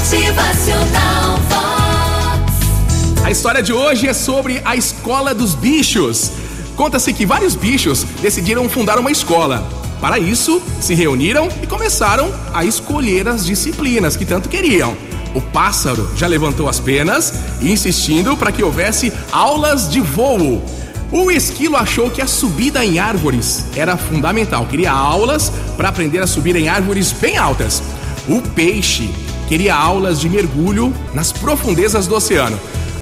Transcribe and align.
Motivacional 0.00 1.36
Vox. 1.50 3.22
A 3.22 3.30
história 3.30 3.62
de 3.62 3.70
hoje 3.70 4.08
é 4.08 4.14
sobre 4.14 4.62
a 4.64 4.74
escola 4.74 5.34
dos 5.34 5.54
bichos. 5.54 6.32
Conta-se 6.74 7.12
que 7.12 7.26
vários 7.26 7.54
bichos 7.54 8.04
decidiram 8.22 8.66
fundar 8.66 8.98
uma 8.98 9.10
escola. 9.10 9.62
Para 10.00 10.18
isso, 10.18 10.62
se 10.80 10.94
reuniram 10.94 11.50
e 11.62 11.66
começaram 11.66 12.32
a 12.54 12.64
escolher 12.64 13.28
as 13.28 13.44
disciplinas 13.44 14.16
que 14.16 14.24
tanto 14.24 14.48
queriam. 14.48 14.96
O 15.34 15.40
pássaro 15.42 16.10
já 16.16 16.26
levantou 16.26 16.66
as 16.66 16.80
penas, 16.80 17.34
insistindo 17.60 18.38
para 18.38 18.52
que 18.52 18.62
houvesse 18.62 19.12
aulas 19.30 19.86
de 19.90 20.00
voo. 20.00 20.64
O 21.12 21.30
esquilo 21.30 21.76
achou 21.76 22.10
que 22.10 22.22
a 22.22 22.26
subida 22.26 22.82
em 22.82 22.98
árvores 22.98 23.66
era 23.76 23.98
fundamental, 23.98 24.64
queria 24.64 24.92
aulas 24.92 25.52
para 25.76 25.90
aprender 25.90 26.20
a 26.20 26.26
subir 26.26 26.56
em 26.56 26.70
árvores 26.70 27.12
bem 27.12 27.36
altas. 27.36 27.82
O 28.26 28.40
peixe 28.40 29.10
queria 29.50 29.74
aulas 29.74 30.20
de 30.20 30.28
mergulho 30.28 30.94
nas 31.12 31.32
profundezas 31.32 32.06
do 32.06 32.14
oceano. 32.14 32.56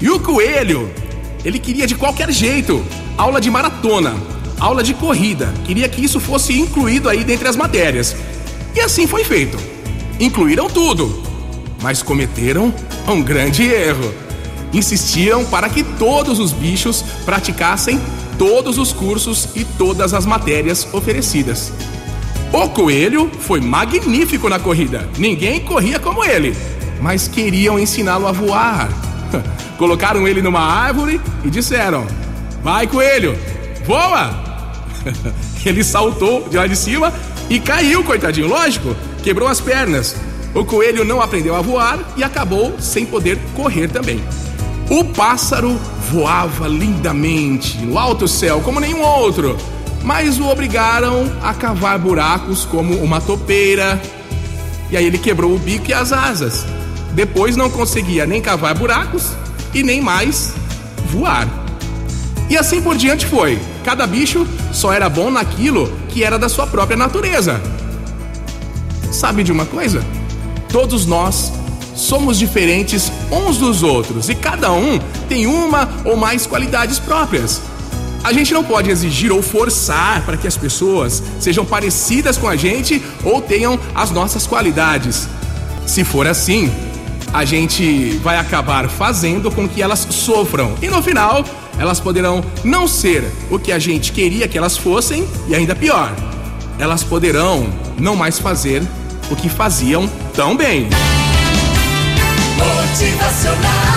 E 0.00 0.08
o 0.08 0.18
coelho, 0.18 0.90
ele 1.44 1.58
queria 1.58 1.86
de 1.86 1.94
qualquer 1.94 2.32
jeito 2.32 2.82
aula 3.18 3.42
de 3.42 3.50
maratona, 3.50 4.14
aula 4.58 4.82
de 4.82 4.94
corrida, 4.94 5.52
queria 5.66 5.86
que 5.86 6.02
isso 6.02 6.18
fosse 6.18 6.58
incluído 6.58 7.10
aí 7.10 7.24
dentre 7.24 7.46
as 7.46 7.56
matérias. 7.56 8.16
E 8.74 8.80
assim 8.80 9.06
foi 9.06 9.22
feito. 9.22 9.58
Incluíram 10.18 10.70
tudo, 10.70 11.22
mas 11.82 12.02
cometeram 12.02 12.72
um 13.06 13.20
grande 13.20 13.64
erro. 13.64 14.10
Insistiam 14.72 15.44
para 15.44 15.68
que 15.68 15.84
todos 15.84 16.38
os 16.38 16.52
bichos 16.52 17.04
praticassem 17.26 18.00
todos 18.38 18.78
os 18.78 18.94
cursos 18.94 19.50
e 19.54 19.62
todas 19.62 20.14
as 20.14 20.24
matérias 20.24 20.88
oferecidas. 20.94 21.70
O 22.52 22.68
coelho 22.68 23.30
foi 23.40 23.60
magnífico 23.60 24.48
na 24.48 24.58
corrida. 24.58 25.08
Ninguém 25.16 25.60
corria 25.60 26.00
como 26.00 26.24
ele, 26.24 26.56
mas 27.00 27.28
queriam 27.28 27.78
ensiná-lo 27.78 28.26
a 28.26 28.32
voar. 28.32 28.88
Colocaram 29.78 30.26
ele 30.26 30.42
numa 30.42 30.60
árvore 30.60 31.20
e 31.44 31.50
disseram: 31.50 32.04
Vai, 32.62 32.88
coelho, 32.88 33.38
voa! 33.86 34.50
Ele 35.64 35.84
saltou 35.84 36.48
de 36.48 36.56
lá 36.56 36.66
de 36.66 36.74
cima 36.74 37.12
e 37.48 37.60
caiu, 37.60 38.02
coitadinho, 38.02 38.48
lógico, 38.48 38.96
quebrou 39.22 39.48
as 39.48 39.60
pernas. 39.60 40.16
O 40.54 40.64
coelho 40.64 41.04
não 41.04 41.20
aprendeu 41.20 41.54
a 41.54 41.60
voar 41.60 41.98
e 42.16 42.24
acabou 42.24 42.74
sem 42.78 43.06
poder 43.06 43.38
correr 43.54 43.88
também. 43.88 44.22
O 44.90 45.04
pássaro 45.04 45.78
voava 46.10 46.66
lindamente 46.66 47.78
no 47.78 47.98
alto 47.98 48.26
céu 48.26 48.60
como 48.60 48.80
nenhum 48.80 49.02
outro 49.02 49.56
mas 50.02 50.38
o 50.38 50.46
obrigaram 50.46 51.30
a 51.42 51.52
cavar 51.54 51.98
buracos 51.98 52.64
como 52.64 52.94
uma 52.96 53.20
topeira. 53.20 54.00
E 54.90 54.96
aí 54.96 55.04
ele 55.04 55.18
quebrou 55.18 55.54
o 55.54 55.58
bico 55.58 55.90
e 55.90 55.94
as 55.94 56.12
asas. 56.12 56.64
Depois 57.12 57.56
não 57.56 57.70
conseguia 57.70 58.26
nem 58.26 58.40
cavar 58.40 58.74
buracos 58.74 59.32
e 59.74 59.82
nem 59.82 60.00
mais 60.00 60.52
voar. 61.10 61.48
E 62.48 62.56
assim 62.56 62.80
por 62.80 62.96
diante 62.96 63.26
foi. 63.26 63.60
Cada 63.84 64.06
bicho 64.06 64.46
só 64.72 64.92
era 64.92 65.08
bom 65.08 65.30
naquilo 65.30 65.92
que 66.08 66.24
era 66.24 66.38
da 66.38 66.48
sua 66.48 66.66
própria 66.66 66.96
natureza. 66.96 67.60
Sabe 69.12 69.42
de 69.42 69.52
uma 69.52 69.66
coisa? 69.66 70.04
Todos 70.68 71.06
nós 71.06 71.52
somos 71.94 72.38
diferentes 72.38 73.12
uns 73.30 73.58
dos 73.58 73.82
outros 73.82 74.28
e 74.28 74.34
cada 74.34 74.72
um 74.72 74.98
tem 75.28 75.46
uma 75.46 75.88
ou 76.04 76.16
mais 76.16 76.46
qualidades 76.46 76.98
próprias. 76.98 77.60
A 78.22 78.32
gente 78.32 78.52
não 78.52 78.62
pode 78.62 78.90
exigir 78.90 79.32
ou 79.32 79.42
forçar 79.42 80.22
para 80.24 80.36
que 80.36 80.46
as 80.46 80.56
pessoas 80.56 81.22
sejam 81.38 81.64
parecidas 81.64 82.36
com 82.36 82.46
a 82.46 82.54
gente 82.54 83.02
ou 83.24 83.40
tenham 83.40 83.78
as 83.94 84.10
nossas 84.10 84.46
qualidades. 84.46 85.26
Se 85.86 86.04
for 86.04 86.26
assim, 86.26 86.70
a 87.32 87.44
gente 87.44 88.18
vai 88.22 88.36
acabar 88.36 88.88
fazendo 88.88 89.50
com 89.50 89.68
que 89.68 89.80
elas 89.80 90.06
sofram 90.10 90.74
e 90.82 90.88
no 90.88 91.02
final 91.02 91.44
elas 91.78 91.98
poderão 91.98 92.44
não 92.62 92.86
ser 92.86 93.24
o 93.50 93.58
que 93.58 93.72
a 93.72 93.78
gente 93.78 94.12
queria 94.12 94.46
que 94.46 94.58
elas 94.58 94.76
fossem 94.76 95.26
e 95.48 95.54
ainda 95.54 95.74
pior, 95.74 96.14
elas 96.78 97.02
poderão 97.02 97.72
não 97.98 98.14
mais 98.14 98.38
fazer 98.38 98.82
o 99.30 99.36
que 99.36 99.48
faziam 99.48 100.06
tão 100.34 100.56
bem. 100.56 100.88
Motivacional 102.58 103.89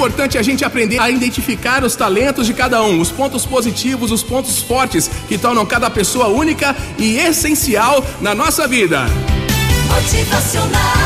importante 0.00 0.38
a 0.38 0.42
gente 0.42 0.64
aprender 0.64 0.98
a 0.98 1.10
identificar 1.10 1.84
os 1.84 1.94
talentos 1.94 2.46
de 2.46 2.54
cada 2.54 2.82
um, 2.82 3.00
os 3.00 3.12
pontos 3.12 3.44
positivos, 3.44 4.10
os 4.10 4.22
pontos 4.22 4.62
fortes 4.62 5.10
que 5.28 5.36
tornam 5.36 5.66
cada 5.66 5.90
pessoa 5.90 6.28
única 6.28 6.74
e 6.96 7.18
essencial 7.18 8.02
na 8.18 8.34
nossa 8.34 8.66
vida. 8.66 9.04
Motivacional 9.88 10.99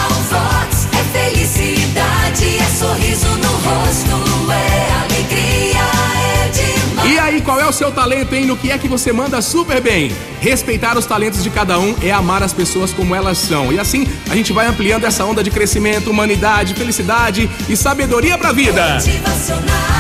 é 7.65 7.67
o 7.67 7.73
seu 7.73 7.91
talento, 7.91 8.35
hein? 8.35 8.45
No 8.45 8.57
que 8.57 8.71
é 8.71 8.77
que 8.77 8.87
você 8.87 9.11
manda 9.11 9.41
super 9.41 9.81
bem? 9.81 10.13
Respeitar 10.41 10.99
os 10.99 11.07
talentos 11.07 11.43
de 11.43 11.49
cada 11.49 11.79
um 11.79 11.97
é 12.03 12.11
amar 12.11 12.43
as 12.43 12.53
pessoas 12.53 12.93
como 12.93 13.15
elas 13.15 13.39
são. 13.39 13.73
E 13.73 13.79
assim, 13.79 14.07
a 14.29 14.37
gente 14.37 14.53
vai 14.53 14.67
ampliando 14.67 15.05
essa 15.05 15.25
onda 15.25 15.43
de 15.43 15.51
crescimento, 15.51 16.11
humanidade, 16.11 16.75
felicidade 16.75 17.49
e 17.67 17.75
sabedoria 17.75 18.37
pra 18.37 18.53
vida. 18.53 18.95
Motivacional 18.95 19.94